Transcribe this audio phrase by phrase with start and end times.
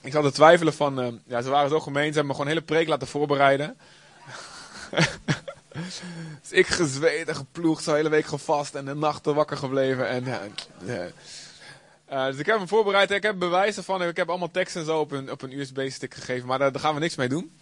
[0.00, 2.48] ik zat te twijfelen van, eh, ja, ze waren zo gemeen, ze hebben me gewoon
[2.48, 3.76] hele preek laten voorbereiden.
[6.42, 10.08] dus ik gezweet en geploegd, zo hele week gevast en de nachten wakker gebleven.
[10.08, 10.24] En.
[12.12, 14.86] Uh, dus ik heb hem voorbereid, ik heb bewijzen van, ik heb allemaal teksten en
[14.86, 17.52] zo op een, op een USB-stick gegeven, maar daar, daar, gaan we niks mee doen.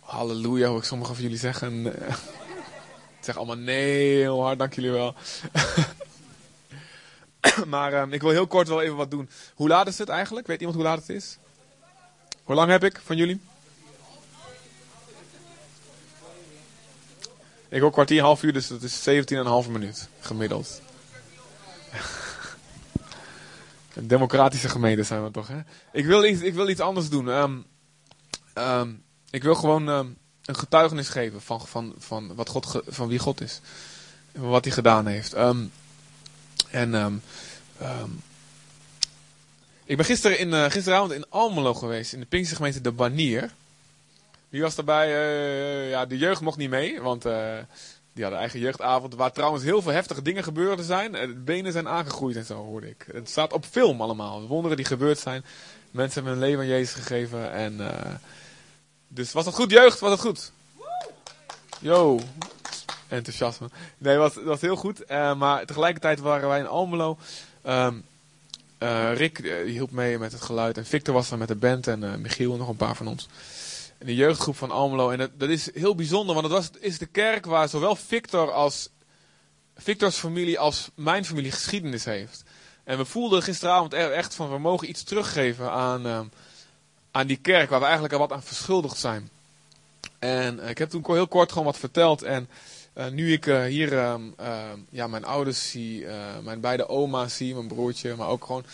[0.00, 1.86] Halleluja, hoor ik sommigen van jullie zeggen.
[3.18, 5.14] ik zeg allemaal nee, heel hard, dank jullie wel.
[7.66, 9.30] maar uh, ik wil heel kort wel even wat doen.
[9.54, 10.46] Hoe laat is het eigenlijk?
[10.46, 11.38] Weet iemand hoe laat het is?
[12.42, 13.40] Hoe lang heb ik van jullie?
[17.68, 19.08] Ik hoor kwartier, half uur, dus dat is
[19.64, 20.80] 17,5 minuut gemiddeld.
[23.94, 25.60] Een democratische gemeente zijn we toch, hè?
[25.92, 27.28] Ik wil iets, ik wil iets anders doen.
[27.28, 27.64] Um,
[28.54, 33.18] um, ik wil gewoon um, een getuigenis geven van, van, van, wat God, van wie
[33.18, 33.60] God is.
[34.32, 35.34] Wat hij gedaan heeft.
[36.72, 37.22] En
[39.84, 43.50] ik ben gisteren in, uh, gisteravond in Almelo geweest, in de Pinkse gemeente De Banier.
[44.48, 45.08] Wie was daarbij?
[45.08, 47.58] Uh, ja, de jeugd mocht niet mee, want uh,
[48.12, 49.14] die hadden eigen jeugdavond.
[49.14, 51.12] Waar trouwens heel veel heftige dingen gebeurd zijn.
[51.12, 53.06] De benen zijn aangegroeid en zo, hoorde ik.
[53.12, 54.46] Het staat op film allemaal.
[54.46, 55.44] Wonderen die gebeurd zijn.
[55.90, 57.52] Mensen hebben hun leven aan Jezus gegeven.
[57.52, 57.80] En,
[59.08, 59.98] dus was dat goed, jeugd?
[59.98, 60.52] Was dat goed?
[61.78, 62.20] Yo.
[63.12, 63.68] Enthousiasme.
[63.98, 65.10] Nee, het was, heel goed.
[65.10, 67.18] Uh, maar tegelijkertijd waren wij in Almelo.
[67.66, 68.04] Um,
[68.78, 70.76] uh, Rick die hielp mee met het geluid.
[70.76, 71.86] En Victor was er met de band.
[71.86, 73.28] En Michiel en nog een paar van ons
[74.02, 75.10] in de jeugdgroep van Almelo.
[75.10, 78.52] En dat, dat is heel bijzonder, want het was, is de kerk waar zowel Victor
[78.52, 78.88] als
[79.76, 82.42] Victors familie als mijn familie geschiedenis heeft.
[82.84, 86.20] En we voelden gisteravond echt van, we mogen iets teruggeven aan, uh,
[87.10, 89.30] aan die kerk waar we eigenlijk al wat aan verschuldigd zijn.
[90.18, 92.22] En ik heb toen heel kort gewoon wat verteld.
[92.22, 92.48] En
[92.94, 96.06] uh, nu ik hier ehm, ehm, ja, mijn ouders zie,
[96.42, 98.64] mijn beide oma's zie, mijn broertje, maar ook gewoon,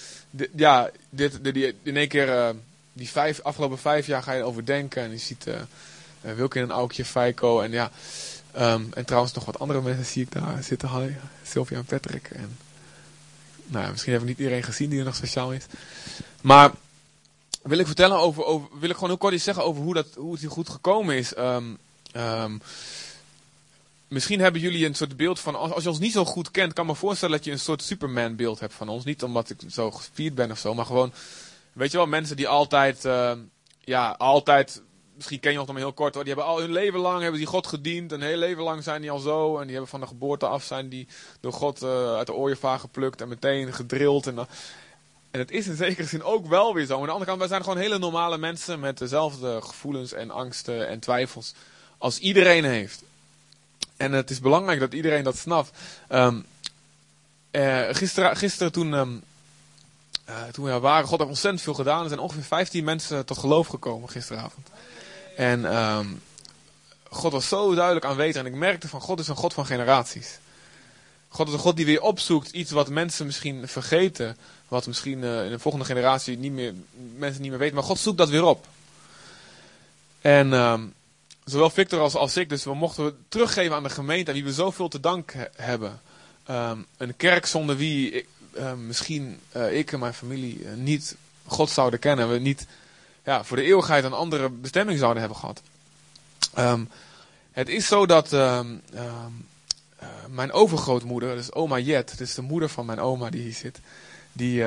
[0.56, 1.38] ja, dit,
[1.83, 2.55] in één keer
[2.92, 5.02] die vijf, afgelopen vijf jaar ga je overdenken.
[5.02, 5.46] En je ziet
[6.20, 7.91] Wilke en Aukje, Feiko en ja.
[8.56, 10.89] Um, en trouwens nog wat andere mensen zie ik daar zitten.
[10.89, 12.29] Hi, Sylvia en Patrick.
[12.30, 12.58] En,
[13.67, 15.67] nou misschien hebben we niet iedereen gezien die er nog speciaal is.
[16.40, 16.70] Maar
[17.62, 20.06] wil ik vertellen over, over wil ik gewoon heel kort iets zeggen over hoe, dat,
[20.17, 21.35] hoe het hier goed gekomen is.
[24.08, 26.86] Misschien hebben jullie een soort beeld van, als, je ons niet zo goed kent, kan
[26.86, 29.05] me voorstellen dat je een soort Superman beeld hebt van ons.
[29.05, 31.13] Niet omdat ik zo gespierd ben of zo, maar gewoon
[31.79, 33.33] Weet je wel, mensen die altijd, uh,
[33.80, 34.83] ja, altijd,
[35.14, 37.48] misschien ken je nog maar heel kort die hebben al hun leven lang, hebben die
[37.48, 40.07] God gediend, een heel leven lang zijn die al zo, en die hebben van de
[40.07, 41.08] geboorte af zijn die
[41.41, 44.27] door God uh, uit de ooievaar geplukt en meteen gedrild.
[44.27, 44.41] En, uh,
[45.30, 46.95] en het is in zekere zin ook wel weer zo.
[46.95, 50.89] Aan de andere kant, wij zijn gewoon hele normale mensen met dezelfde gevoelens en angsten
[50.89, 51.55] en twijfels
[51.98, 53.02] als iedereen heeft.
[53.98, 55.70] En het is belangrijk dat iedereen dat snapt.
[56.09, 56.47] Um,
[57.91, 59.23] gisteren, gisteren toen um,
[60.29, 62.03] uh, toen we waren, God heeft ontzettend veel gedaan.
[62.03, 64.69] Er zijn ongeveer 15 mensen tot geloof gekomen gisteravond.
[65.36, 66.23] En um,
[67.11, 68.36] God was zo duidelijk aanwezig.
[68.36, 70.39] En ik merkte van God is een God van generaties.
[71.29, 74.36] God is een God die weer opzoekt iets wat mensen misschien vergeten.
[74.69, 76.75] Wat misschien uh, in de volgende generatie niet meer,
[77.17, 77.75] mensen niet meer weten.
[77.75, 78.67] Maar God zoekt dat weer op.
[80.20, 80.53] En
[81.51, 84.53] zowel Victor als, als ik, dus we mochten teruggeven aan de gemeente aan wie we
[84.53, 86.01] zoveel te dank he hebben.
[86.51, 88.27] Um, een kerk zonder wie
[88.57, 91.17] uh, misschien uh, ik en mijn familie uh, niet
[91.47, 92.31] God zouden kennen.
[92.31, 92.67] We niet
[93.25, 95.63] ja, voor de eeuwigheid een andere bestemming zouden hebben gehad.
[96.59, 96.89] Um,
[97.53, 98.83] het is zo dat um,
[100.29, 103.80] mijn overgrootmoeder, dus oma Jet, dus de moeder van mijn oma die hier zit,
[104.33, 104.65] die,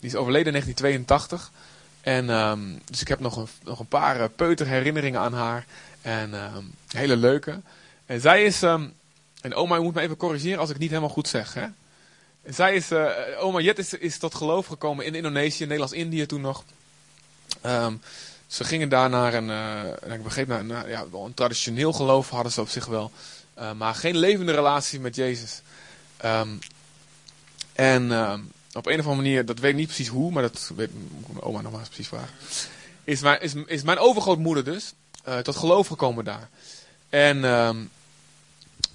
[0.00, 1.50] die is overleden in 1982.
[2.08, 2.26] En
[2.84, 5.66] dus ik heb nog een, nog een paar peuterherinneringen aan haar.
[6.02, 6.30] En
[6.88, 7.60] hele leuke.
[8.06, 11.28] En zij is, en oma, je moet me even corrigeren als ik niet helemaal goed
[11.28, 11.54] zeg.
[11.54, 11.66] Hè?
[12.48, 16.64] Zij is, uh, oma Jet is, is tot geloof gekomen in Indonesië, Nederlands-Indië toen nog.
[17.66, 18.00] Um,
[18.46, 22.30] ze gingen daar naar een, uh, ik begreep, naar, naar ja, wel een traditioneel geloof
[22.30, 23.10] hadden ze op zich wel.
[23.58, 25.62] Uh, maar geen levende relatie met Jezus.
[26.24, 26.58] Um,
[27.72, 30.72] en um, op een of andere manier, dat weet ik niet precies hoe, maar dat
[30.76, 30.90] weet
[31.26, 32.34] mijn oma nog maar eens precies vragen.
[33.04, 34.92] Is mijn, is, is mijn overgrootmoeder dus
[35.42, 36.48] tot geloof gekomen daar.
[37.08, 37.40] En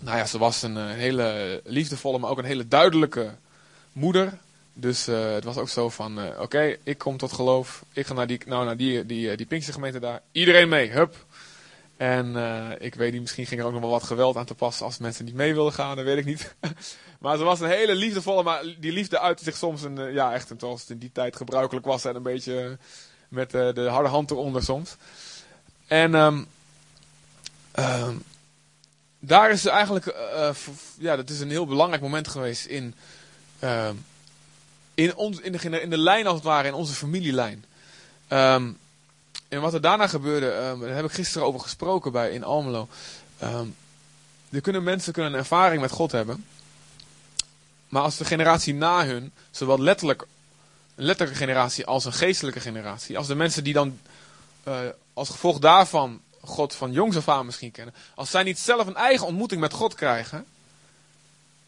[0.03, 3.31] nou ja, ze was een, hele liefdevolle, maar ook een hele duidelijke
[3.91, 4.37] moeder.
[4.73, 7.83] Dus uh, het was ook zo van, uh, oké, ik kom tot geloof.
[7.93, 10.21] Ik ga naar die, nou, naar die, die, die Pinkse gemeente daar.
[10.31, 11.25] Iedereen mee, hup.
[12.03, 14.55] En uh, ik weet niet, misschien ging er ook nog wel wat geweld aan te
[14.55, 16.55] passen als mensen niet mee wilden gaan, dat weet ik niet.
[17.19, 20.51] maar ze was een hele liefdevolle, maar die liefde uitte zich soms, een, ja echt,
[20.57, 22.77] zoals het in die tijd gebruikelijk was, en een beetje
[23.27, 24.95] met de harde hand eronder soms.
[25.87, 26.47] En um,
[27.79, 28.23] um,
[29.19, 30.15] daar is eigenlijk,
[30.97, 32.95] ja, dat is een heel belangrijk moment geweest in,
[33.59, 33.89] uh,
[34.93, 37.65] in, ons, in, de, in de lijn als het ware, in onze familielijn.
[38.27, 38.71] Ehm,
[39.53, 42.87] en wat er daarna gebeurde, ehm, daar heb ik gisteren over gesproken bij in Almelo.
[43.37, 43.67] Ehm,
[44.49, 46.45] er kunnen mensen kunnen een ervaring met God hebben.
[47.89, 50.25] Maar als de generatie na hun, zowel letterlijk
[50.95, 53.99] een letterlijke generatie als een geestelijke generatie, als de mensen die dan
[54.63, 54.79] eh,
[55.13, 58.95] als gevolg daarvan God van jongs af aan misschien kennen, als zij niet zelf een
[58.95, 60.45] eigen ontmoeting met God krijgen,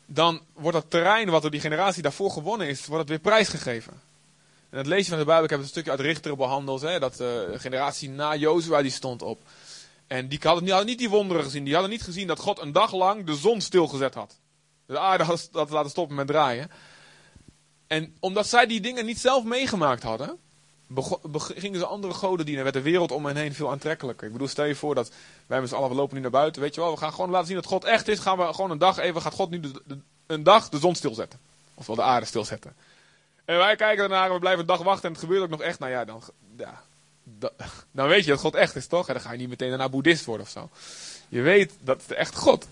[0.06, 4.02] dan wordt dat terrein wat door die generatie daarvoor gewonnen is, wordt het weer prijsgegeven.
[4.76, 7.16] En het lezen van de Bijbel, ik heb een stukje uit Richteren behandeld, hè, dat
[7.16, 9.42] de generatie na Jozua die stond op.
[10.08, 12.72] En die hadden, hadden niet die wonderen gezien, die hadden niet gezien dat God een
[12.72, 14.40] dag lang de zon stilgezet had.
[14.86, 16.72] De aarde had dat laten stoppen met draaien.
[17.88, 20.38] En omdat zij die dingen niet zelf meegemaakt hadden,
[21.38, 22.64] gingen ze andere goden dienen.
[22.64, 24.28] Werd de wereld om hen heen veel aantrekkelijker.
[24.28, 25.12] Ik bedoel, stel je voor dat
[25.48, 26.92] wij met z'n allen, we lopen nu naar buiten, weet je wel.
[26.92, 28.20] We gaan gewoon laten zien dat God echt is.
[28.20, 29.62] Gaan we gewoon een dag even, gaat God nu
[30.28, 31.40] een dag de zon stilzetten.
[31.74, 32.76] Ofwel de aarde stilzetten.
[33.46, 35.62] En wij kijken ernaar en we blijven een dag wachten en het gebeurt ook nog
[35.62, 35.80] echt.
[35.80, 36.24] Nou ja, dan,
[36.58, 36.82] ja,
[37.92, 39.08] dan weet je dat God echt is, toch?
[39.08, 40.70] En dan ga je niet meteen daarna boeddhist worden of zo.
[41.30, 42.68] Je weet dat het echt God.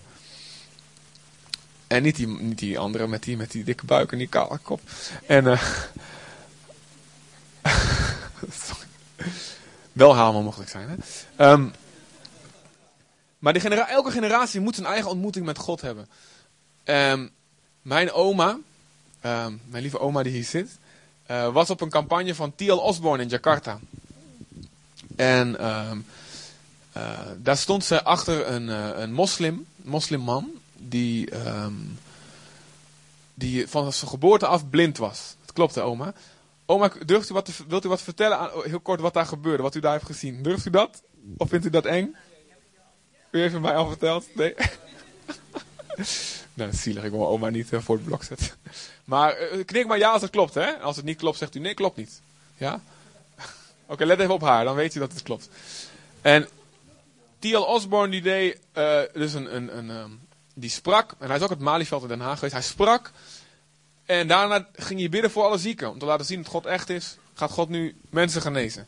[1.86, 4.58] En niet die, niet die andere met die, met die dikke buik en die kale
[4.58, 4.80] kop.
[5.26, 5.62] En, uh,
[9.92, 10.88] wel helemaal mogelijk zijn,
[11.36, 11.50] hè?
[11.50, 11.72] Um,
[13.38, 16.08] maar elke generatie moet zijn eigen ontmoeting met God hebben.
[16.84, 17.30] Um,
[17.82, 18.58] mijn oma,
[19.26, 20.78] um, mijn lieve oma die hier zit,
[21.30, 22.72] uh, was op een campagne van T.L.
[22.72, 23.78] Osborne in Jakarta.
[25.16, 26.04] En um,
[26.96, 31.98] uh, daar stond ze achter een, uh, een moslim, moslimman, die, um,
[33.34, 35.34] die van zijn geboorte af blind was.
[35.40, 36.12] Dat klopte, oma.
[36.66, 39.80] Oma, durft u wat wilt u wat vertellen, heel kort, wat daar gebeurde, wat u
[39.80, 40.42] daar heeft gezien?
[40.42, 41.02] Durft u dat?
[41.36, 42.16] Of vindt u dat eng?
[43.30, 44.26] U heeft het mij al verteld?
[44.34, 44.54] Nee?
[46.54, 47.04] nou, zielig.
[47.04, 48.48] Ik wil mijn oma niet uh, voor het blok zetten.
[49.04, 50.72] Maar uh, knik maar ja als het klopt, hè?
[50.72, 52.20] Als het niet klopt, zegt u nee, klopt niet.
[52.56, 52.80] Ja?
[53.86, 55.48] Oké, let even op haar, dan weet u dat het klopt.
[56.20, 56.48] En
[57.38, 57.56] T.L.
[57.56, 60.20] Osborne die deed uh, dus een, een, een um,
[60.54, 63.12] die sprak, en hij is ook het Malieveld in Den Haag geweest, hij sprak
[64.04, 66.90] en daarna ging hij bidden voor alle zieken, om te laten zien dat God echt
[66.90, 68.86] is, gaat God nu mensen genezen.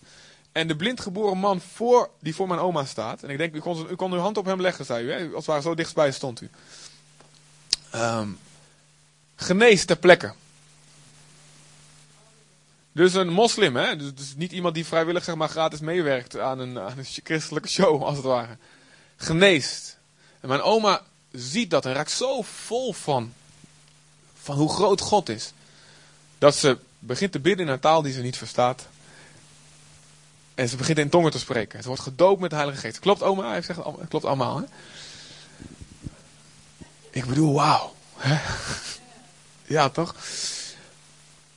[0.52, 3.86] En de blindgeboren man voor, die voor mijn oma staat, en ik denk, u kon,
[3.90, 5.28] u kon uw hand op hem leggen, zei u, hè?
[5.34, 6.50] als het zo dichtbij stond u.
[7.94, 8.38] Um,
[9.36, 10.32] genees ter plekke.
[12.92, 13.96] Dus een moslim, hè?
[13.96, 18.02] Dus, dus, niet iemand die vrijwillig zeg maar, gratis meewerkt aan een, een christelijke show,
[18.04, 18.56] als het ware.
[19.16, 19.98] Geneest.
[20.40, 21.02] En mijn oma
[21.32, 23.32] ziet dat en raakt zo vol van,
[24.42, 25.52] van hoe groot God is.
[26.38, 28.86] Dat ze begint te bidden in een taal die ze niet verstaat.
[30.54, 31.82] En ze begint in tongen te spreken.
[31.82, 32.98] Ze wordt gedoopt met de Heilige Geest.
[32.98, 33.48] Klopt oma?
[33.48, 34.56] Hij zegt, klopt allemaal.
[34.56, 34.64] Hè?
[37.16, 37.94] Ik bedoel, wauw.
[39.66, 40.14] Ja, toch?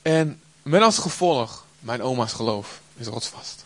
[0.02, 3.64] En met als gevolg, mijn oma's geloof is rotsvast.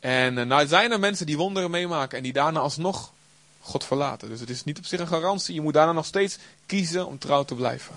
[0.00, 3.12] En uh, nou zijn er mensen die wonderen meemaken en die daarna alsnog
[3.60, 4.28] God verlaten.
[4.28, 5.54] Dus het is niet op zich een garantie.
[5.54, 7.94] Je moet daarna nog steeds kiezen om trouw te blijven.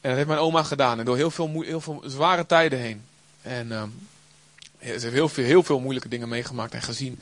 [0.00, 0.98] En dat heeft mijn oma gedaan.
[0.98, 3.04] En door heel veel, heel veel zware tijden heen.
[3.42, 4.08] En um,
[4.80, 7.20] ze heeft heel veel, heel veel moeilijke dingen meegemaakt en gezien.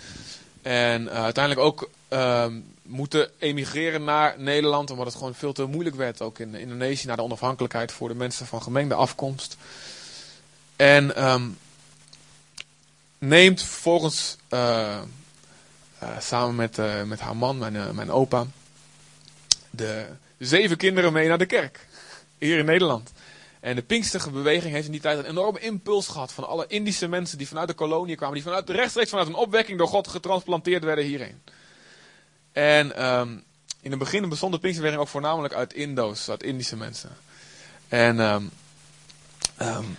[0.66, 5.96] En uh, uiteindelijk ook um, moeten emigreren naar Nederland, omdat het gewoon veel te moeilijk
[5.96, 9.56] werd, ook in Indonesië, naar de onafhankelijkheid voor de mensen van gemengde afkomst.
[10.76, 11.58] En um,
[13.18, 14.98] neemt vervolgens uh,
[16.02, 16.76] uh, samen met,
[17.06, 18.46] met haar man, mijn, mijn opa,
[19.70, 20.06] de
[20.38, 21.86] zeven kinderen mee naar de kerk.
[22.38, 23.12] Hier in Nederland.
[23.66, 27.08] En de Pinksterige beweging heeft in die tijd een enorme impuls gehad van alle Indische
[27.08, 30.84] mensen die vanuit de kolonie kwamen, die vanuit rechtstreeks vanuit een opwekking door God getransplanteerd
[30.84, 31.42] werden hierheen.
[32.52, 33.44] En um,
[33.80, 37.16] in het begin bestond de Pinksterbeweging ook voornamelijk uit Indo's, uit Indische mensen.
[37.88, 38.50] En um,
[39.62, 39.96] um,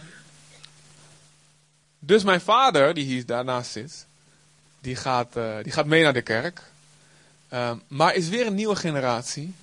[2.00, 4.06] dus mijn vader, die hier daarnaast zit,
[4.80, 6.62] die gaat, uh, die gaat mee naar de kerk.
[7.88, 9.54] maar is weer een nieuwe generatie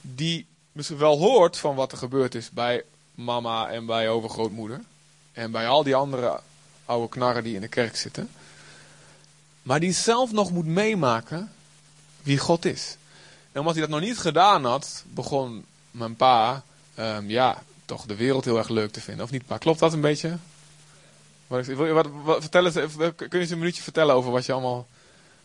[0.00, 2.82] die misschien wel hoort van wat er gebeurd is bij
[3.14, 4.80] mama en bij overgrootmoeder.
[5.32, 6.40] En bij al die andere
[6.84, 8.30] oude knarren die in de kerk zitten.
[9.62, 11.52] Maar die zelf nog moet meemaken
[12.22, 12.96] wie God is.
[13.52, 16.62] En omdat hij dat nog niet gedaan had, begon mijn pa,
[16.98, 19.24] um, ja, toch de wereld heel erg leuk te vinden.
[19.24, 19.58] Of niet, pa?
[19.58, 20.38] Klopt dat een beetje?
[21.46, 21.66] Wat,
[22.24, 24.86] wat, vertel eens, kun je eens een minuutje vertellen over wat je allemaal,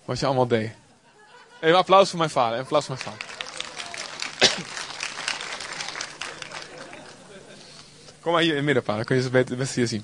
[0.05, 0.71] wat je allemaal deed?
[1.62, 2.57] Even applaus voor mijn vader.
[2.57, 3.28] Een applaus voor mijn vader.
[8.29, 8.95] Kom maar hier in het midden, pa.
[8.95, 10.03] Dan kun je ze het beste hier zien.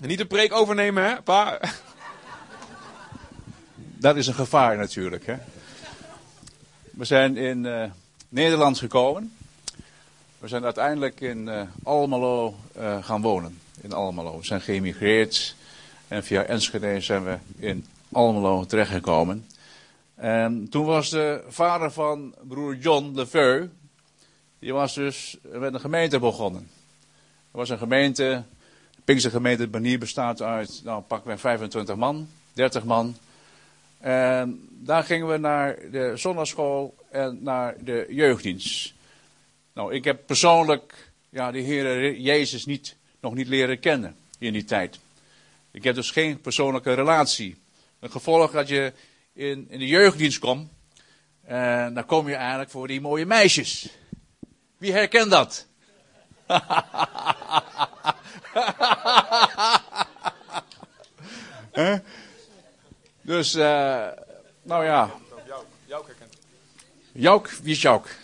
[0.00, 1.60] En niet de preek overnemen, hè, pa?
[3.76, 5.34] Dat is een gevaar natuurlijk, hè.
[6.90, 7.84] We zijn in uh,
[8.28, 9.32] Nederland gekomen.
[10.38, 13.60] We zijn uiteindelijk in uh, Almelo uh, gaan wonen.
[13.80, 14.38] in Almelo.
[14.38, 15.54] We zijn geëmigreerd
[16.08, 19.46] en via Enschede zijn we in Almelo terechtgekomen.
[20.14, 23.68] En toen was de vader van broer John Lefeu,
[24.58, 26.80] die was dus met een gemeente begonnen.
[27.52, 28.44] Was een gemeente,
[28.94, 33.16] de Pinkse gemeente Banier bestaat uit, nou pakken we 25 man, 30 man.
[33.98, 38.94] En daar gingen we naar de zondagschool en naar de jeugddienst.
[39.72, 44.64] Nou, ik heb persoonlijk ja, de Heer Jezus niet, nog niet leren kennen in die
[44.64, 44.98] tijd.
[45.70, 47.56] Ik heb dus geen persoonlijke relatie.
[48.00, 48.92] Een gevolg dat je
[49.32, 50.70] in, in de jeugddienst komt,
[51.42, 53.88] en dan kom je eigenlijk voor die mooie meisjes.
[54.78, 55.66] Wie herkent dat?
[63.22, 64.06] dus, uh,
[64.62, 65.10] nou ja.
[65.86, 66.14] Jouk.
[67.12, 68.16] Jouk, wie is Jouk?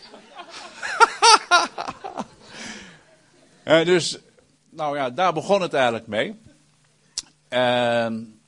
[3.64, 4.18] uh, dus,
[4.70, 6.40] nou ja, daar begon het eigenlijk mee.
[7.48, 8.40] En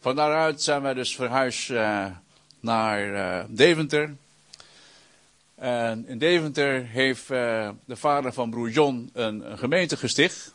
[0.00, 2.06] van daaruit zijn wij dus verhuisd uh,
[2.60, 4.16] naar Deventer.
[5.56, 10.54] En in Deventer heeft uh, de vader van broer John een, een, gemeente gesticht.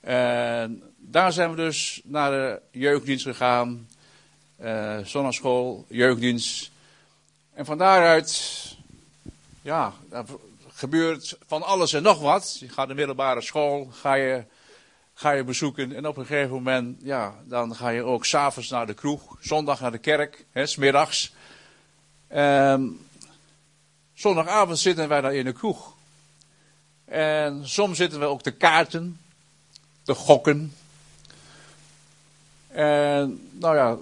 [0.00, 3.88] En daar zijn we dus naar de jeugddienst gegaan.
[4.62, 6.70] Uh, zonneschool, jeugddienst.
[7.52, 8.76] En van daaruit,
[9.62, 9.92] ja,
[10.72, 12.58] gebeurt van alles en nog wat.
[12.58, 14.44] Je gaat de middelbare school, ga je,
[15.14, 15.92] ga je bezoeken.
[15.92, 19.36] En op een gegeven moment, ja, dan ga je ook s'avonds naar de kroeg.
[19.40, 21.34] Zondag naar de kerk, hè, smiddags.
[22.28, 23.05] En
[24.16, 25.94] Zondagavond zitten wij daar in de kroeg.
[27.04, 29.20] En soms zitten we ook te kaarten,
[30.02, 30.72] te gokken.
[32.68, 33.96] En nou ja,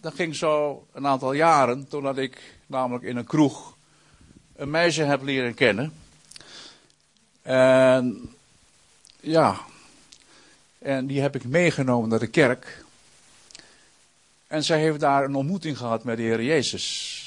[0.00, 3.76] dat ging zo een aantal jaren, totdat ik namelijk in een kroeg
[4.56, 5.92] een meisje heb leren kennen.
[7.42, 8.34] En
[9.20, 9.60] ja,
[10.78, 12.84] en die heb ik meegenomen naar de kerk.
[14.46, 17.18] En zij heeft daar een ontmoeting gehad met de Heer Jezus.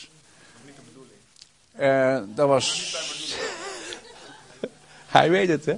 [1.77, 2.95] En dat was.
[5.07, 5.71] Hij weet het, hè?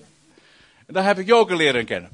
[0.86, 2.10] En daar heb ik Joke leren kennen.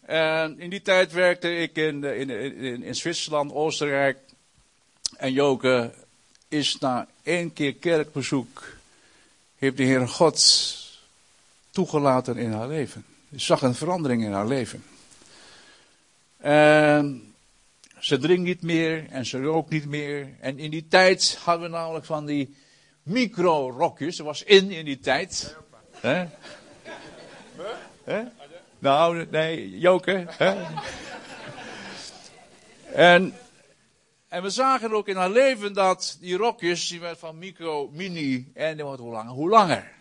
[0.00, 4.18] En in die tijd werkte ik in, in, in, in Zwitserland, Oostenrijk.
[5.16, 5.94] En Joke
[6.48, 8.64] is na één keer kerkbezoek.
[9.58, 10.76] heeft de Heer God
[11.70, 13.04] toegelaten in haar leven.
[13.36, 14.84] Zag een verandering in haar leven.
[16.36, 17.29] En
[18.00, 20.28] ze drinkt niet meer en ze rookt niet meer.
[20.40, 22.56] En in die tijd hadden we namelijk van die
[23.02, 24.16] micro-rokjes.
[24.16, 25.56] Dat was in in die tijd.
[25.90, 26.26] Hè?
[28.04, 28.22] Hè?
[28.78, 30.26] Nou, nee, Joke.
[30.28, 30.66] Hè?
[32.92, 33.34] En,
[34.28, 38.50] en we zagen ook in haar leven dat die rokjes, die werd van micro, mini
[38.54, 39.92] en die wordt hoe langer, hoe langer.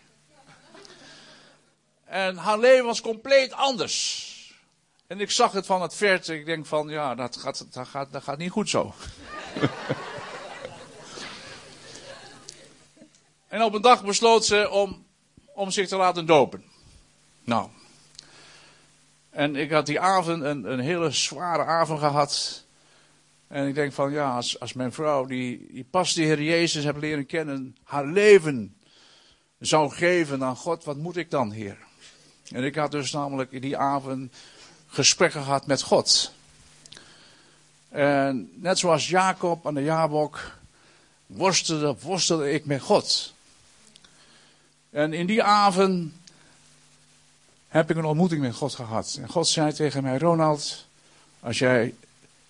[2.06, 4.29] En haar leven was compleet anders.
[5.10, 6.40] En ik zag het van het verte.
[6.40, 8.94] Ik denk van, ja, dat gaat, dat gaat, dat gaat niet goed zo.
[13.48, 15.06] en op een dag besloot ze om,
[15.54, 16.64] om zich te laten dopen.
[17.44, 17.70] Nou.
[19.30, 22.64] En ik had die avond een, een hele zware avond gehad.
[23.48, 26.84] En ik denk van, ja, als, als mijn vrouw, die, die pas de Heer Jezus
[26.84, 28.78] heb leren kennen, haar leven
[29.60, 31.78] zou geven aan God, wat moet ik dan, Heer?
[32.52, 34.34] En ik had dus namelijk die avond
[34.90, 36.34] gesprekken gehad met God.
[37.90, 40.58] En net zoals Jacob aan de Jabok
[41.26, 43.34] worstelde, worstelde ik met God.
[44.90, 46.14] En in die avond
[47.68, 49.18] heb ik een ontmoeting met God gehad.
[49.22, 50.86] En God zei tegen mij, Ronald,
[51.40, 51.94] als jij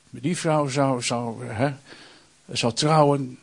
[0.10, 1.74] met die vrouw zou, zou, hè,
[2.51, 3.39] zou trouwen,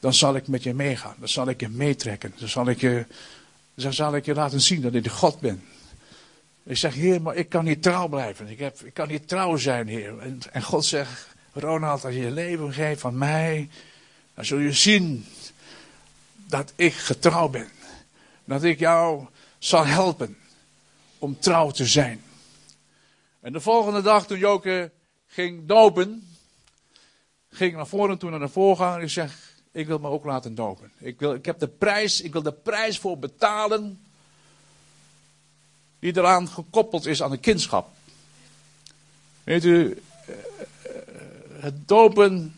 [0.00, 1.14] dan zal ik met je meegaan.
[1.18, 2.34] Dan zal ik je meetrekken.
[2.38, 3.06] Dan zal ik je,
[3.74, 5.64] dan zal ik je laten zien dat ik de God ben.
[6.64, 8.48] Ik zeg, Heer, maar ik kan niet trouw blijven.
[8.48, 10.18] Ik, heb, ik kan niet trouw zijn, Heer.
[10.18, 13.68] En, en God zegt, Ronald, als je je leven geeft van mij,
[14.34, 15.26] dan zul je zien
[16.34, 17.68] dat ik getrouw ben.
[18.44, 19.26] Dat ik jou
[19.58, 20.36] zal helpen
[21.18, 22.22] om trouw te zijn.
[23.40, 24.92] En de volgende dag, toen Joke
[25.26, 26.28] ging dopen,
[27.50, 30.92] ging naar voren toe naar de voorganger ik zeg, ik wil me ook laten dopen.
[30.98, 34.04] Ik, wil, ik heb de prijs, ik wil de prijs voor betalen
[36.02, 37.90] die eraan gekoppeld is aan de kindschap.
[39.44, 40.34] Weet u, eh,
[41.50, 42.56] het dopen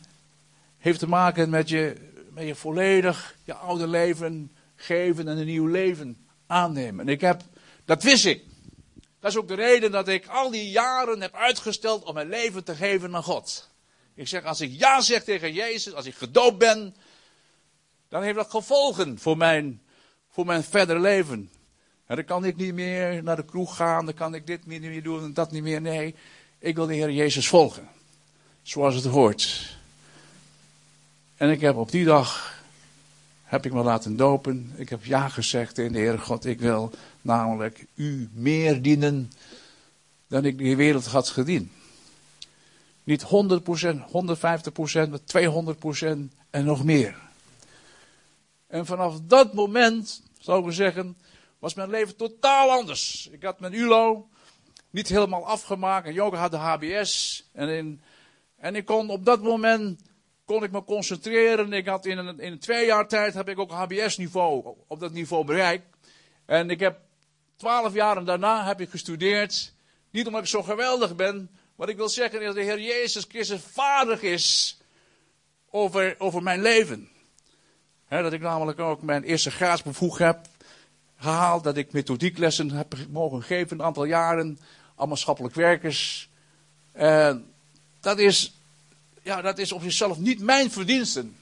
[0.79, 1.97] heeft te maken met je,
[2.31, 7.07] met je volledig je oude leven geven en een nieuw leven aannemen.
[7.07, 7.43] En ik heb,
[7.85, 8.43] dat wist ik.
[9.21, 12.65] Dat is ook de reden dat ik al die jaren heb uitgesteld om mijn leven
[12.65, 13.71] te geven aan God.
[14.15, 16.97] Ik zeg, als ik ja zeg tegen Jezus, als ik gedoopt ben,
[18.09, 19.83] dan heeft dat gevolgen voor mijn,
[20.31, 21.51] voor mijn verder leven.
[22.15, 25.03] Dan kan ik niet meer naar de kroeg gaan, dan kan ik dit niet meer
[25.03, 25.81] doen en dat niet meer.
[25.81, 26.15] Nee,
[26.59, 27.89] ik wil de Heer Jezus volgen.
[28.63, 29.77] Zoals het hoort.
[31.37, 32.55] En ik heb op die dag,
[33.43, 34.73] heb ik me laten dopen.
[34.77, 39.33] Ik heb ja gezegd in de Heer God, ik wil namelijk u meer dienen
[40.27, 41.71] dan ik die wereld had gediend.
[43.05, 43.29] Niet 100%, 150%,
[45.11, 47.17] maar 200% en nog meer.
[48.67, 51.17] En vanaf dat moment, zou ik zeggen,
[51.65, 53.29] was mijn leven totaal anders.
[53.33, 54.29] Ik had mijn ULO
[54.91, 56.07] niet helemaal afgemaakt.
[56.07, 57.45] En had de HBS.
[57.53, 58.01] En, in,
[58.57, 60.01] en ik kon op dat moment
[60.45, 61.73] kon ik me concentreren.
[61.73, 65.45] Ik had in een, in twee jaar tijd heb ik ook HBS-niveau op dat niveau
[65.45, 65.87] bereikt.
[66.47, 66.99] En ik heb
[67.57, 69.75] twaalf jaren daarna heb ik gestudeerd.
[70.11, 73.61] Niet omdat ik zo geweldig ben, maar ik wil zeggen dat de Heer Jezus Christus
[73.61, 74.79] vaardig is
[75.71, 77.09] over, over mijn leven.
[78.09, 80.53] dat ik namelijk ook mijn eerste graadsbevoeg heb
[81.25, 81.65] gehaald.
[81.65, 84.59] Dat ik methodieklessen heb mogen geven een aantal jaren
[84.97, 86.29] maatschappelijk werkers.
[86.93, 87.53] En
[88.01, 88.55] dat is,
[89.23, 91.37] ja, dat is op zichzelf niet mijn verdiensten.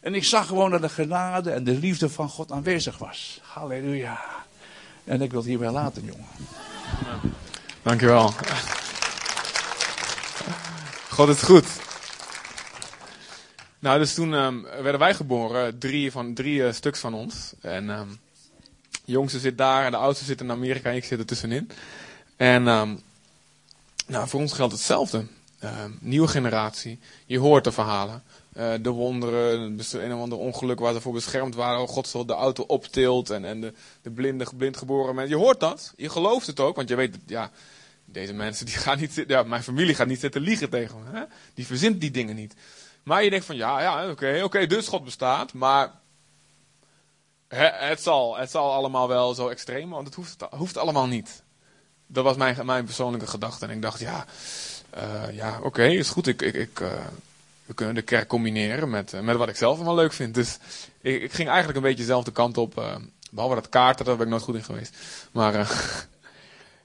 [0.00, 3.40] En ik zag gewoon dat de genade en de liefde van God aanwezig was.
[3.42, 4.20] Halleluja.
[5.04, 6.26] En ik wil het hierbij laten, jongen.
[7.82, 8.34] Dankjewel.
[11.10, 11.66] God is goed.
[13.84, 17.52] Nou, dus toen um, werden wij geboren, drie, van, drie uh, stuks van ons.
[17.60, 18.18] En um,
[19.04, 21.70] de jongste zit daar en de oudste zit in Amerika en ik zit er tussenin.
[22.36, 23.02] En um,
[24.06, 25.26] nou, voor ons geldt hetzelfde.
[26.00, 28.22] nieuwe generatie, je hoort de verhalen.
[28.56, 31.80] Uh, de wonderen, een of ander ongeluk waar ze voor beschermd waren.
[31.80, 33.72] Oh, God zal de auto optilt en, en de,
[34.02, 35.36] de blinde, blind geboren mensen.
[35.36, 37.50] Je hoort dat, je gelooft het ook, want je weet, ja,
[38.04, 41.18] deze mensen die gaan niet, ja, mijn familie gaat niet zitten liegen tegen me.
[41.18, 41.24] Hè?
[41.54, 42.54] Die verzint die dingen niet.
[43.04, 45.92] Maar je denkt van, ja, ja, oké, oké, dus God bestaat, maar
[47.48, 51.42] het, zal, het zal allemaal wel zo extreem, want het hoeft, hoeft allemaal niet.
[52.06, 53.66] Dat was mijn, mijn persoonlijke gedachte.
[53.66, 54.26] En ik dacht, ja,
[54.96, 56.26] uh, ja oké, is goed.
[56.26, 56.88] Ik, ik, ik, uh,
[57.66, 60.34] we kunnen de kerk combineren met, uh, met wat ik zelf wel leuk vind.
[60.34, 60.58] Dus
[61.00, 62.74] ik, ik, ging eigenlijk een beetje dezelfde kant op.
[63.30, 64.96] behalve dat kaarten, daar ben ik nooit goed in geweest.
[65.32, 65.68] Maar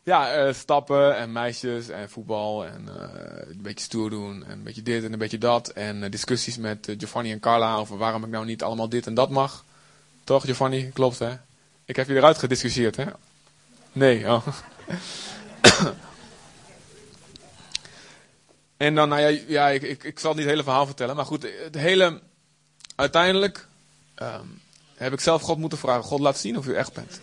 [0.03, 3.03] ja, uh, stappen en meisjes en voetbal en uh,
[3.49, 5.67] een beetje stoer doen en een beetje dit en een beetje dat.
[5.67, 9.13] En uh, discussies met Giovanni en Carla over waarom ik nou niet allemaal dit en
[9.13, 9.65] dat mag.
[10.23, 10.89] Toch, Giovanni?
[10.93, 11.37] Klopt, hè?
[11.85, 13.05] Ik heb je eruit gediscussieerd, hè?
[13.91, 14.47] Nee, oh.
[18.77, 21.15] en dan, nou ja, ja ik, ik, ik zal niet het hele verhaal vertellen.
[21.15, 22.21] Maar goed, het hele...
[22.95, 23.67] Uiteindelijk
[24.21, 24.61] um,
[24.95, 26.03] heb ik zelf God moeten vragen.
[26.03, 27.21] God, laat zien of u echt bent.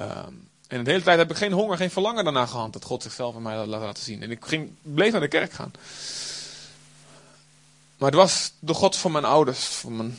[0.00, 0.41] Um,
[0.72, 3.36] en de hele tijd heb ik geen honger, geen verlangen daarna gehad dat God zichzelf
[3.36, 4.22] aan mij laat laten zien.
[4.22, 5.72] En ik ging, bleef naar de kerk gaan.
[7.96, 9.64] Maar het was de God van mijn ouders.
[9.64, 10.18] Van mijn...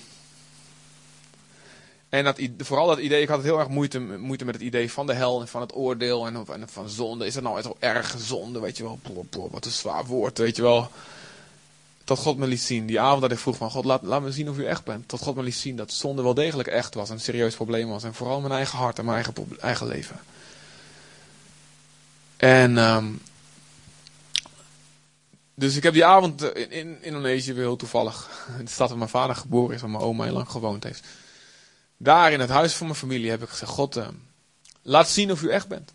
[2.09, 4.91] En dat, vooral dat idee, ik had het heel erg moeite, moeite met het idee
[4.91, 7.25] van de hel en van het oordeel en, van zonde.
[7.25, 8.99] Is dat nou zo erg zonde, weet je wel?
[9.51, 10.91] wat een zwaar woord, weet je wel.
[12.03, 14.31] Tot God me liet zien, die avond dat ik vroeg van God, laat, laat me
[14.31, 15.07] zien of u echt bent.
[15.07, 18.03] Tot God me liet zien dat zonde wel degelijk echt was, een serieus probleem was.
[18.03, 20.19] En vooral mijn eigen hart en mijn eigen, eigen leven.
[22.43, 23.21] En um,
[25.53, 28.29] dus ik heb die avond in, in Indonesië weer heel toevallig,
[28.63, 31.05] de stad waar mijn vader geboren is, waar mijn oma heel lang gewoond heeft.
[31.97, 34.07] Daar in het huis van mijn familie heb ik gezegd, God, uh,
[34.81, 35.91] laat zien of u echt bent.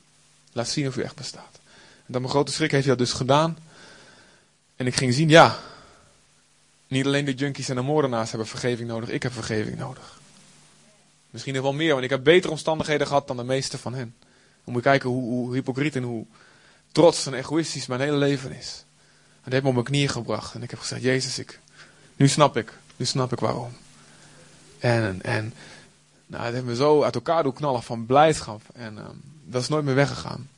[0.52, 1.58] Laat zien of u echt bestaat.
[2.06, 3.58] En dan mijn grote schrik heeft hij dat dus gedaan.
[4.76, 5.58] En ik ging zien, ja,
[6.86, 10.20] niet alleen de junkies en de moordenaars hebben vergeving nodig, ik heb vergeving nodig.
[11.30, 14.14] Misschien nog wel meer, want ik heb betere omstandigheden gehad dan de meeste van hen.
[14.72, 16.26] Moet je kijken hoe, hoe hypocriet en hoe
[16.92, 18.84] trots en egoïstisch mijn hele leven is.
[19.34, 20.54] En dat heeft me op mijn knieën gebracht.
[20.54, 21.60] En ik heb gezegd, Jezus, ik,
[22.16, 22.72] nu snap ik.
[22.96, 23.72] Nu snap ik waarom.
[24.78, 25.54] En, en
[26.26, 28.62] nou, het heeft me zo uit elkaar doen knallen van blijdschap.
[28.74, 30.50] En um, dat is nooit meer weggegaan.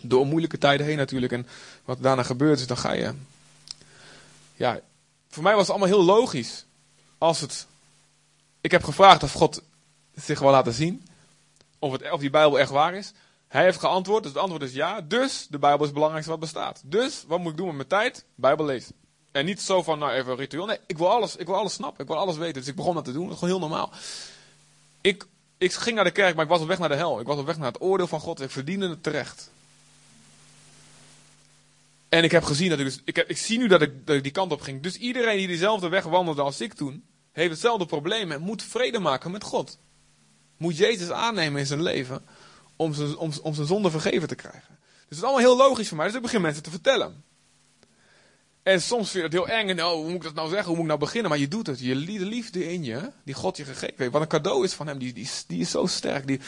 [0.00, 1.32] Door moeilijke tijden heen natuurlijk.
[1.32, 1.46] En
[1.84, 3.12] wat daarna gebeurt is, dan ga je...
[4.56, 4.80] Ja,
[5.28, 6.64] voor mij was het allemaal heel logisch.
[7.18, 7.66] Als het...
[8.60, 9.62] Ik heb gevraagd of God
[10.14, 11.06] zich wil laten zien.
[11.78, 13.12] Of, het, of die Bijbel echt waar is.
[13.54, 15.00] Hij heeft geantwoord, dus het antwoord is ja.
[15.00, 16.82] Dus de Bijbel is het belangrijkste wat bestaat.
[16.84, 18.24] Dus wat moet ik doen met mijn tijd?
[18.34, 18.94] Bijbel lezen.
[19.32, 20.66] En niet zo van, nou even een ritueel.
[20.66, 22.02] Nee, ik wil alles, ik wil alles snappen.
[22.02, 22.54] Ik wil alles weten.
[22.54, 23.22] Dus ik begon dat te doen.
[23.22, 23.90] Dat is gewoon heel normaal.
[25.00, 25.26] Ik,
[25.58, 27.20] ik ging naar de kerk, maar ik was op weg naar de hel.
[27.20, 28.40] Ik was op weg naar het oordeel van God.
[28.40, 29.50] Ik verdiende het terecht.
[32.08, 34.22] En ik heb gezien dat ik dus, ik, ik zie nu dat ik, dat ik
[34.22, 34.82] die kant op ging.
[34.82, 38.98] Dus iedereen die diezelfde weg wandelde als ik toen, heeft hetzelfde probleem en moet vrede
[38.98, 39.78] maken met God.
[40.56, 42.24] Moet Jezus aannemen in zijn leven
[42.76, 44.78] om zijn, om, om zijn zonde vergeven te krijgen.
[44.78, 46.06] Dus het is allemaal heel logisch voor mij.
[46.06, 47.24] Dus ik begin mensen te vertellen.
[48.62, 49.68] En soms vind je dat heel eng.
[49.68, 50.66] En oh, hoe moet ik dat nou zeggen?
[50.66, 51.30] Hoe moet ik nou beginnen?
[51.30, 51.80] Maar je doet het.
[51.80, 54.12] Je de liefde in je, die God je gegeven heeft.
[54.12, 54.98] Wat een cadeau is van hem.
[54.98, 56.26] Die, die, die is zo sterk.
[56.26, 56.40] Die,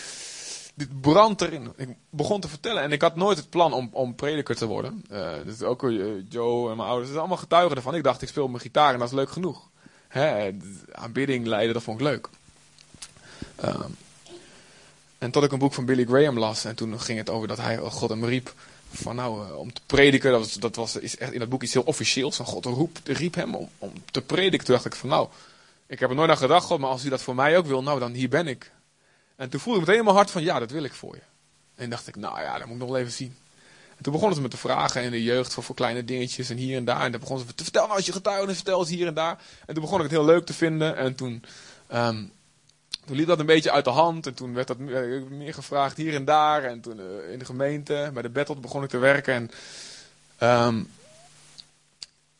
[0.74, 1.72] dit brandt erin.
[1.76, 2.82] Ik begon te vertellen.
[2.82, 5.04] En ik had nooit het plan om, om prediker te worden.
[5.44, 7.08] Dus ook uh, Joe en mijn ouders.
[7.08, 7.94] Zijn allemaal getuigen ervan.
[7.94, 9.68] Ik dacht, ik speel mijn gitaar en dat is leuk genoeg.
[10.08, 10.50] Hè,
[10.92, 12.28] aanbidding leiden, dat vond ik leuk.
[13.64, 13.96] Um,
[15.26, 16.64] en tot ik een boek van Billy Graham las.
[16.64, 18.54] En toen ging het over dat hij God hem riep.
[18.90, 20.30] Van nou, uh, om te prediken.
[20.30, 22.36] Dat was, dat was is echt in dat boek iets heel officieels.
[22.36, 24.66] Van God roep, riep hem om, om te prediken.
[24.66, 25.28] Toen dacht ik van nou,
[25.86, 26.66] ik heb er nooit aan gedacht.
[26.66, 28.70] God, maar als u dat voor mij ook wil, nou dan hier ben ik.
[29.36, 31.22] En toen voelde ik meteen mijn hart van ja, dat wil ik voor je.
[31.74, 33.36] En dacht ik, nou ja, dat moet ik nog wel even zien.
[33.96, 36.56] En toen begonnen ze me te vragen in de jeugd voor, voor kleine dingetjes en
[36.56, 37.04] hier en daar.
[37.04, 39.38] En dan begonnen ze te vertellen als je getuigenis vertelt hier en daar.
[39.66, 40.96] En toen begon ik het heel leuk te vinden.
[40.96, 41.44] En toen,
[41.92, 42.32] um,
[43.06, 44.26] toen liep dat een beetje uit de hand.
[44.26, 46.64] En toen werd dat meer gevraagd hier en daar.
[46.64, 49.34] En toen uh, in de gemeente, bij de battle begon ik te werken.
[49.34, 49.50] En
[50.66, 50.90] um,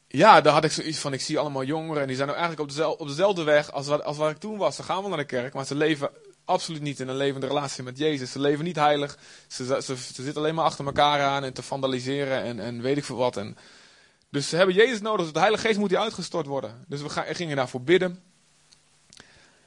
[0.09, 2.03] ja, daar had ik zoiets van, ik zie allemaal jongeren.
[2.03, 4.39] En die zijn ook eigenlijk op dezelfde, op dezelfde weg als, wat, als waar ik
[4.39, 4.77] toen was.
[4.77, 6.11] Ze gaan wel naar de kerk, maar ze leven
[6.45, 8.33] absoluut niet in een levende relatie met Jezus.
[8.33, 9.19] Ze leven niet heilig.
[9.47, 13.05] Ze, ze, zitten alleen maar achter elkaar aan en te vandaliseren en, en weet ik
[13.05, 13.37] veel wat.
[13.37, 13.57] En,
[14.31, 15.25] dus ze hebben Jezus nodig.
[15.25, 16.85] Dus de Heilige Geest moet hier uitgestort worden.
[16.89, 18.23] Dus we gingen daarvoor bidden.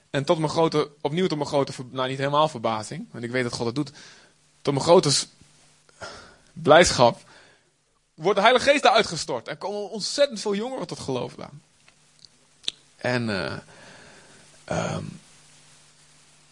[0.10, 3.44] En tot mijn grote, opnieuw tot mijn grote, nou niet helemaal verbazing, want ik weet
[3.44, 3.92] dat God het doet.
[4.62, 5.12] Tot mijn grote
[6.54, 7.24] blijdschap
[8.14, 9.48] wordt de Heilige Geest daar uitgestort.
[9.48, 11.50] Er komen ontzettend veel jongeren tot geloof daar.
[12.96, 13.54] En uh,
[14.96, 15.20] um,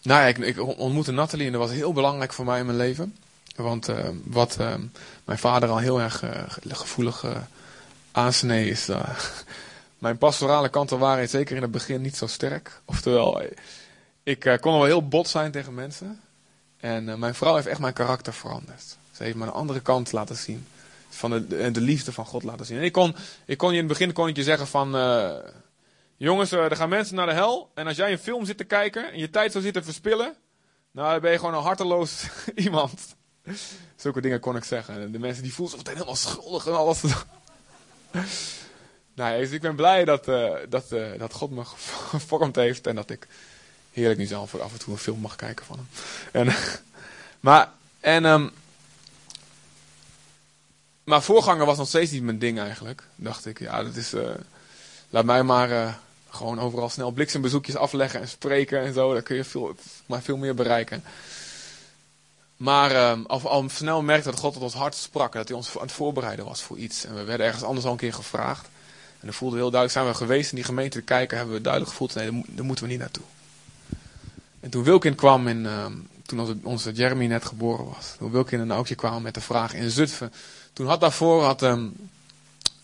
[0.02, 3.16] nou ja, ik, ontmoette Nathalie en dat was heel belangrijk voor mij in mijn leven.
[3.56, 4.74] Want uh, wat uh,
[5.24, 6.30] mijn vader al heel erg uh,
[6.68, 7.24] gevoelig
[8.12, 8.88] aansnee is.
[9.98, 12.80] Mijn pastorale kanten waren zeker in het begin niet zo sterk.
[12.84, 13.42] Oftewel,
[14.22, 16.20] ik kon wel heel bot zijn tegen mensen.
[16.76, 18.96] En mijn vrouw heeft echt mijn karakter veranderd.
[19.12, 20.66] Ze heeft me een andere kant laten zien.
[21.08, 22.78] Van de, de liefde van God laten zien.
[22.78, 24.94] En ik kon, ik kon je in het begin kon je zeggen van
[26.18, 27.70] Jongens, er gaan mensen naar de hel.
[27.74, 30.34] En als jij een film zit te kijken en je tijd zou zitten verspillen.
[30.90, 33.16] Nou, dan ben je gewoon een harteloos iemand.
[33.96, 35.00] Zulke dingen kon ik zeggen.
[35.00, 37.02] En de mensen die voelen zich meteen helemaal schuldig en alles.
[39.18, 41.62] Nou, ik ben blij dat, uh, dat, uh, dat God me
[42.10, 42.86] gevormd heeft.
[42.86, 43.26] En dat ik
[43.92, 45.88] heerlijk nu zelf af en toe een film mag kijken van hem.
[46.32, 46.54] En,
[47.48, 48.50] maar, en, um,
[51.04, 53.02] maar voorganger was nog steeds niet mijn ding eigenlijk.
[53.14, 54.14] Dacht ik, ja, dat is.
[54.14, 54.30] Uh,
[55.10, 55.98] laat mij maar
[56.30, 59.12] gewoon overal snel bliksembezoekjes afleggen en spreken en zo.
[59.12, 59.76] Daar kun je veel,
[60.06, 61.04] maar veel meer bereiken.
[62.56, 65.32] Maar uh, al, al snel merkte dat God tot ons hart sprak.
[65.32, 67.04] Dat hij ons aan het voorbereiden was voor iets.
[67.04, 68.68] En we werden ergens anders al een keer gevraagd.
[69.20, 71.36] En dan voelde heel duidelijk, zijn we geweest in die gemeente te kijken.
[71.36, 73.24] Hebben we duidelijk gevoeld, nee, daar moeten we niet naartoe.
[74.60, 75.86] En toen Wilkin kwam, in, uh,
[76.26, 78.14] toen onze, onze Jeremy net geboren was.
[78.18, 80.32] Toen Wilkin en Aukje kwamen met de vraag in Zutphen.
[80.72, 81.94] Toen had daarvoor had, um,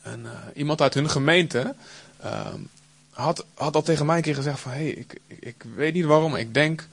[0.03, 1.75] een, uh, iemand uit hun gemeente
[3.11, 4.73] had, had al tegen mij een keer gezegd van...
[4.73, 6.89] Hé, hey, ik, ik, weet niet waarom, ik denk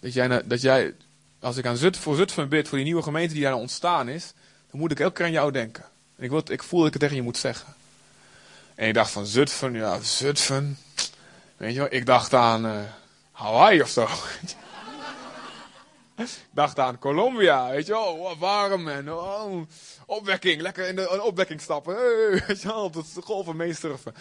[0.00, 0.94] dat jij, dat jij...
[1.40, 4.32] Als ik aan Zut, voor Zutphen bid, voor die nieuwe gemeente die daar ontstaan is...
[4.70, 5.84] Dan moet ik elke keer aan jou denken.
[6.16, 7.74] En ik, ik voel dat ik het tegen je moet zeggen.
[8.74, 10.78] En ik dacht van Zutphen, ja, Zutphen...
[11.56, 12.80] Weet je wel, ik dacht aan uh,
[13.32, 14.02] Hawaii of zo.
[16.16, 19.62] ik dacht aan Colombia, weet je wel, oh, warm en oh,
[20.06, 21.96] opwekking, lekker in de opwekking stappen.
[22.46, 24.14] Weet je wel, tot de golven meesurfen.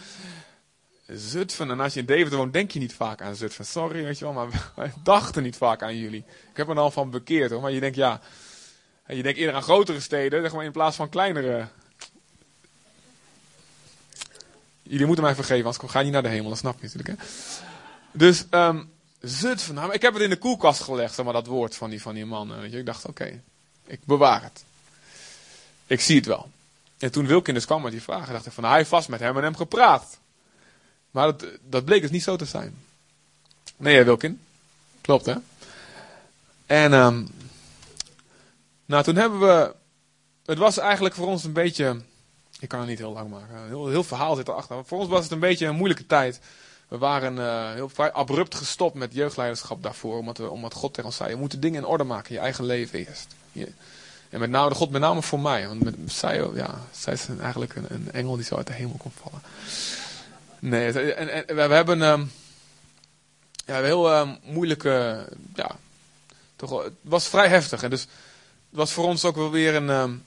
[1.08, 1.72] Zutphen.
[1.72, 3.66] En als je in Deventer woont, denk je niet vaak aan Zutphen.
[3.66, 6.26] Sorry, weet je wel, maar wij dachten niet vaak aan jullie.
[6.52, 7.62] Ik heb er al van bekeerd hoor.
[7.62, 8.22] Maar je denkt, ja.
[9.08, 11.68] Je denkt eerder aan grotere steden, maar, in plaats van kleinere.
[14.84, 17.20] Jullie moeten mij vergeven, anders ga je niet naar de hemel, dat snap je natuurlijk.
[17.20, 17.26] Hè?
[18.12, 18.92] Dus, um,
[19.24, 19.76] Zutphen.
[19.76, 22.14] Nou, ik heb het in de koelkast gelegd, zeg maar, dat woord van die, van
[22.14, 22.60] die man.
[22.60, 22.78] Weet je.
[22.78, 23.42] Ik dacht, oké,
[23.86, 24.64] ik bewaar het.
[25.88, 26.50] Ik zie het wel.
[26.98, 29.20] En toen Wilkin dus kwam met die vragen, dacht ik van, hij heeft vast met
[29.20, 30.18] hem en hem gepraat.
[31.12, 32.78] Maar dat, dat bleek dus niet zo te zijn.
[33.78, 34.42] Nee, Wilkin.
[35.02, 35.36] Klopt, hè?
[36.66, 37.28] En um,
[38.86, 39.76] nou, toen hebben we.
[40.46, 42.02] Het was eigenlijk voor ons een beetje.
[42.64, 43.68] Ik kan het niet heel lang maken.
[43.68, 44.86] Heel, heel verhaal zit erachter.
[44.86, 46.40] Voor ons was het een beetje een moeilijke tijd.
[46.88, 50.18] We waren uh, heel vrij abrupt gestopt met jeugdleiderschap daarvoor.
[50.18, 52.34] Omdat, we, omdat God tegen ons zei: Je moet de dingen in orde maken.
[52.34, 53.36] Je eigen leven eerst.
[54.30, 55.68] En met name, God met name voor mij.
[55.68, 59.16] Want met, zij, ja, is eigenlijk een, een engel die zo uit de hemel komt
[59.22, 59.42] vallen.
[60.60, 62.32] Nee, en, we, hebben um,
[63.66, 65.76] ja, een heel um, moeilijke, ja,
[66.56, 67.84] toch het was vrij heftig.
[67.84, 68.10] En dus het
[68.70, 70.24] was voor ons ook wel weer een, um,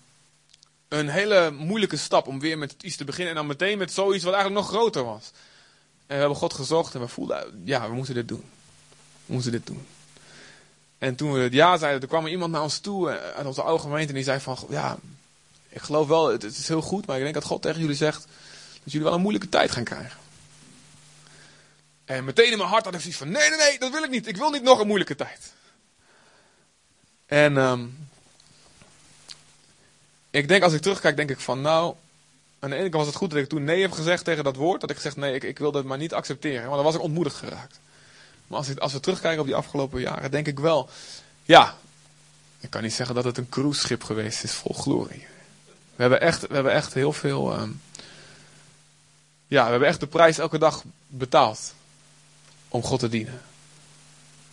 [0.88, 3.31] een hele moeilijke stap om weer met iets te beginnen.
[3.31, 5.31] En dan meteen met zoiets wat eigenlijk nog groter was.
[6.07, 8.44] En we hebben God gezocht en we voelden, ja, we moeten dit doen.
[9.27, 9.87] We moeten dit doen.
[10.99, 13.62] En toen we het ja zeiden, er kwam iemand naar ons toe eh, uit onze
[13.62, 14.96] oude gemeente en die zei van, ja,
[15.68, 18.27] ik geloof wel, het, is heel goed, maar ik denk dat God tegen jullie zegt,
[18.83, 20.18] dat jullie wel een moeilijke tijd gaan krijgen.
[22.05, 24.11] En meteen in mijn hart had ik zoiets van, nee, nee, nee, dat wil ik
[24.11, 24.27] niet.
[24.27, 25.53] Ik wil niet nog een moeilijke tijd.
[27.27, 28.09] En um,
[30.37, 31.94] ik denk, als ik terugkijk, denk ik van, nou,
[32.59, 34.57] aan de ene kant was het goed dat ik toen nee heb gezegd tegen dat
[34.57, 34.81] woord.
[34.81, 36.62] Dat ik gezegd, nee, ik, ik wil dat maar niet accepteren.
[36.62, 37.79] Want dan was ik ontmoedigd geraakt.
[38.46, 40.88] Maar als, ik, als we terugkijken op die afgelopen jaren, denk ik wel,
[41.42, 41.77] ja,
[42.61, 45.27] ik kan niet zeggen dat het een cruiseschip geweest is vol glorie.
[45.96, 47.81] We hebben echt, we hebben echt heel veel, um,
[49.46, 51.75] ja, we hebben echt de prijs elke dag betaald
[52.68, 53.40] om God te dienen.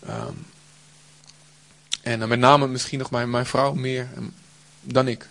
[0.10, 0.46] Um,
[2.02, 4.10] en dan met name misschien nog mijn, mijn vrouw meer
[4.82, 5.28] dan ik.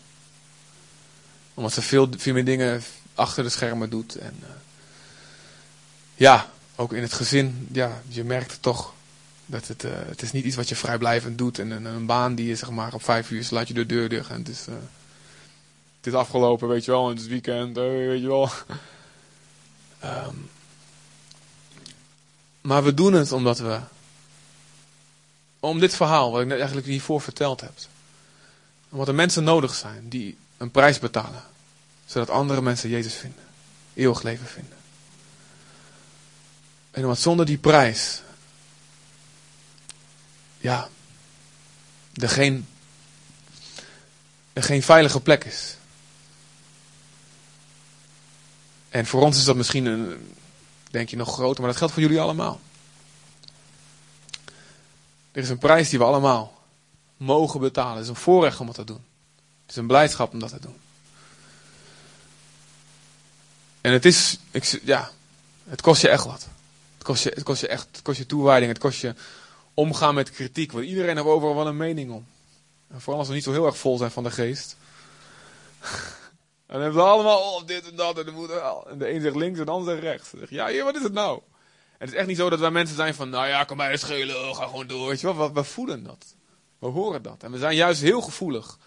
[1.55, 2.83] Omdat ze veel, veel meer dingen
[3.15, 4.17] achter de schermen doet.
[4.17, 4.49] En uh,
[6.15, 8.93] ja, ook in het gezin, ja, je merkt toch.
[9.47, 11.59] Dat het, uh, het is niet iets wat je vrijblijvend doet.
[11.59, 14.09] En een, een baan die je zeg maar op vijf uur laat je de deur
[14.09, 14.31] dicht.
[14.31, 14.75] En het is, uh,
[15.97, 17.05] het is afgelopen, weet je wel.
[17.05, 18.51] En het is weekend, weet je wel.
[20.05, 20.51] um,
[22.69, 23.81] maar we doen het omdat we.
[25.61, 27.73] Om dit verhaal, wat ik net eigenlijk hiervoor verteld heb.
[28.89, 31.43] Omdat er mensen nodig zijn die een prijs betalen.
[32.07, 33.45] Zodat andere mensen Jezus vinden.
[33.95, 34.77] Eeuwig leven vinden.
[36.91, 38.23] En omdat zonder die prijs.
[40.59, 40.89] Ja.
[42.13, 42.67] Er geen.
[44.53, 45.77] Er geen veilige plek is.
[48.89, 50.35] En voor ons is dat misschien een,
[50.91, 52.61] denk je nog groter, maar dat geldt voor jullie allemaal.
[55.33, 56.63] Er is een prijs die we allemaal
[57.17, 57.95] mogen betalen.
[57.95, 59.05] Het is een voorrecht om dat te doen.
[59.63, 60.77] Het is een blijdschap om dat te doen.
[63.81, 65.11] En het is, ik, ja,
[65.69, 66.47] het kost je echt wat.
[66.95, 69.15] Het kost je, het kost je echt, het kost je toewijding, het kost je
[69.75, 70.73] omgaan met kritiek.
[70.73, 72.27] Want iedereen heeft overal wel een mening om.
[72.89, 74.77] En vooral als we niet zo heel erg vol zijn van de geest.
[75.81, 75.89] En
[76.67, 78.89] dan hebben ze allemaal oh, dit en dat en de moet wel.
[78.91, 80.31] En de een zegt links en de ander zegt rechts.
[80.39, 81.41] Zeg, ja, hier, wat is het nou?
[81.99, 83.97] En het is echt niet zo dat wij mensen zijn van, nou ja, kan mij
[83.97, 85.17] schelen, ga gewoon door.
[85.17, 86.35] Je we, we voelen dat.
[86.79, 87.43] We horen dat.
[87.43, 88.79] En we zijn juist heel gevoelig.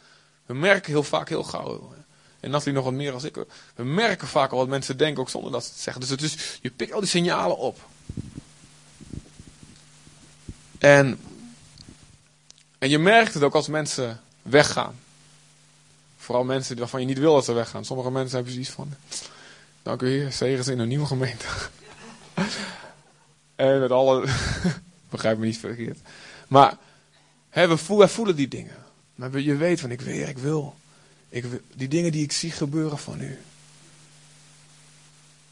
[0.45, 1.93] We merken heel vaak heel gauw.
[2.39, 3.35] En Nathalie nog wat meer als ik.
[3.75, 6.01] We merken vaak al wat mensen denken, ook zonder dat ze het zeggen.
[6.01, 7.79] Dus het is, je pikt al die signalen op.
[10.77, 11.19] En,
[12.77, 14.99] en je merkt het ook als mensen weggaan.
[16.17, 17.85] Vooral mensen waarvan je niet wil dat ze weggaan.
[17.85, 18.93] Sommige mensen hebben zoiets van,
[19.83, 21.45] dank u heer, zegens in een nieuwe gemeente.
[23.55, 24.25] en met alle,
[25.09, 25.99] begrijp me niet verkeerd.
[26.47, 26.77] Maar
[27.49, 28.84] hè, we voelen die dingen.
[29.15, 30.75] Maar je weet van, ik wil, ik wil.
[31.29, 31.45] Ik.
[31.73, 33.39] Die dingen die ik zie gebeuren van u.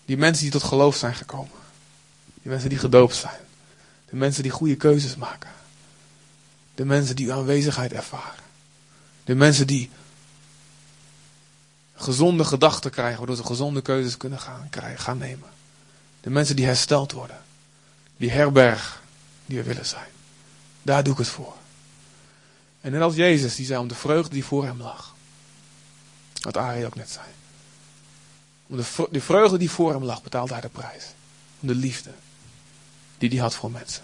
[0.05, 1.57] Die mensen die tot geloof zijn gekomen.
[2.41, 3.39] Die mensen die gedoopt zijn.
[4.09, 5.49] De mensen die goede keuzes maken.
[6.75, 8.43] De mensen die uw aanwezigheid ervaren.
[9.23, 9.89] De mensen die
[11.95, 15.49] gezonde gedachten krijgen, waardoor ze gezonde keuzes kunnen gaan, krijgen, gaan nemen.
[16.21, 17.41] De mensen die hersteld worden.
[18.17, 19.01] Die herberg
[19.45, 20.09] die we willen zijn.
[20.81, 21.53] Daar doe ik het voor.
[22.83, 25.15] En net als Jezus, die zei om de vreugde die voor hem lag.
[26.41, 27.25] Wat Arie ook net zei.
[28.67, 31.05] Om de, de vreugde die voor hem lag, betaalde hij de prijs.
[31.59, 32.11] Om de liefde
[33.17, 34.03] die hij had voor mensen.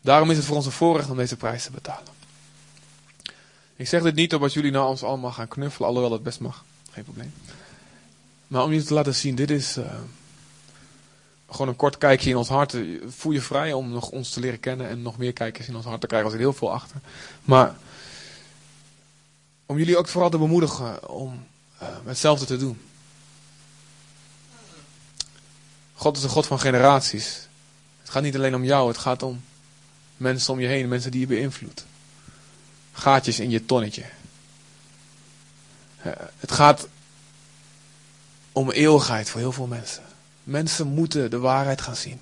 [0.00, 2.12] Daarom is het voor ons een voorrecht om deze prijs te betalen.
[3.76, 6.64] Ik zeg dit niet omdat jullie nou ons allemaal gaan knuffelen, alhoewel het best mag.
[6.90, 7.34] Geen probleem.
[8.46, 9.84] Maar om je te laten zien, dit is uh,
[11.52, 12.76] gewoon een kort kijkje in ons hart.
[13.06, 15.84] Voel je vrij om nog ons te leren kennen en nog meer kijkers in ons
[15.84, 16.28] hart te krijgen.
[16.28, 16.96] Er zit heel veel achter.
[17.42, 17.76] Maar
[19.66, 21.44] om jullie ook vooral te bemoedigen om
[21.82, 22.80] uh, hetzelfde te doen.
[25.94, 27.48] God is een God van generaties.
[28.00, 29.42] Het gaat niet alleen om jou, het gaat om
[30.16, 31.86] mensen om je heen, mensen die je beïnvloedt.
[32.92, 34.04] Gaatjes in je tonnetje.
[36.02, 36.88] Eh, het gaat
[38.52, 40.02] om eeuwigheid voor heel veel mensen.
[40.44, 42.20] Mensen moeten de waarheid gaan zien.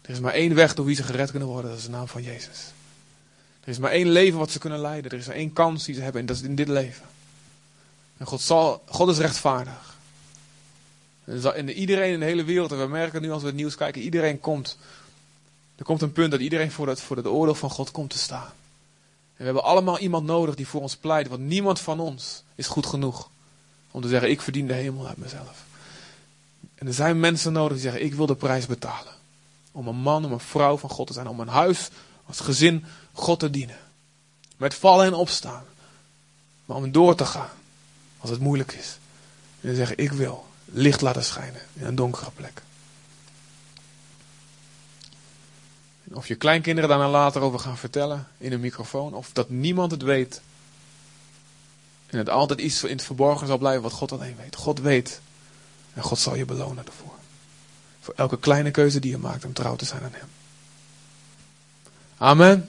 [0.00, 2.08] Er is maar één weg door wie ze gered kunnen worden, dat is de naam
[2.08, 2.72] van Jezus.
[3.60, 5.10] Er is maar één leven wat ze kunnen leiden.
[5.10, 7.06] Er is maar één kans die ze hebben en dat is in dit leven.
[8.16, 9.96] En God, zal, God is rechtvaardig.
[11.54, 14.02] En iedereen in de hele wereld, en we merken nu als we het nieuws kijken,
[14.02, 14.78] iedereen komt.
[15.76, 18.18] Er komt een punt dat iedereen voor het, voor het oordeel van God komt te
[18.18, 18.46] staan.
[18.46, 22.66] En we hebben allemaal iemand nodig die voor ons pleit, want niemand van ons is
[22.66, 23.30] goed genoeg
[23.90, 25.66] om te zeggen, ik verdien de hemel uit mezelf.
[26.78, 29.12] En er zijn mensen nodig die zeggen, ik wil de prijs betalen.
[29.72, 31.88] Om een man, om een vrouw van God te zijn, om een huis,
[32.26, 33.78] als gezin God te dienen.
[34.56, 35.64] Met vallen en opstaan.
[36.64, 37.50] Maar om door te gaan,
[38.18, 38.98] als het moeilijk is.
[39.60, 42.62] En zeggen, ik wil licht laten schijnen in een donkere plek.
[46.12, 49.14] Of je kleinkinderen daar later over gaan vertellen in een microfoon.
[49.14, 50.40] Of dat niemand het weet.
[52.06, 54.56] En het altijd iets in het verborgen zal blijven wat God alleen weet.
[54.56, 55.20] God weet.
[55.98, 57.14] En God zal je belonen ervoor.
[58.00, 60.28] Voor elke kleine keuze die je maakt om trouw te zijn aan Hem.
[62.18, 62.68] Amen.